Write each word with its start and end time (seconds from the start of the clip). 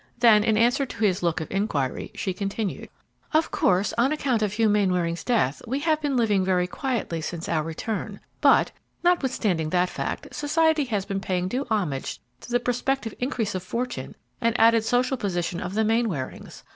Then, 0.17 0.43
in 0.43 0.57
answer 0.57 0.83
to 0.83 1.03
his 1.05 1.21
look 1.21 1.41
of 1.41 1.51
inquiry, 1.51 2.09
she 2.15 2.33
continued, 2.33 2.89
"Of 3.35 3.51
course, 3.51 3.93
on 3.99 4.11
account 4.11 4.41
of 4.41 4.53
Hugh 4.53 4.67
Mainwaring's 4.67 5.23
death, 5.23 5.61
we 5.67 5.77
have 5.81 6.01
been 6.01 6.17
living 6.17 6.43
very 6.43 6.65
quietly 6.65 7.21
since 7.21 7.47
our 7.47 7.61
return, 7.61 8.19
but, 8.41 8.71
notwithstanding 9.03 9.69
that 9.69 9.89
fact, 9.91 10.33
society 10.33 10.85
has 10.85 11.05
been 11.05 11.21
paying 11.21 11.47
due 11.47 11.67
homage 11.69 12.19
to 12.39 12.49
the 12.49 12.59
prospective 12.59 13.13
increase 13.19 13.53
of 13.53 13.61
fortune 13.61 14.15
and 14.41 14.59
added 14.59 14.83
social 14.83 15.17
position 15.17 15.61
of 15.61 15.75
the 15.75 15.83
Mainwarings. 15.83 16.63